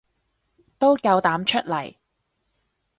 [0.79, 1.95] 都夠膽出嚟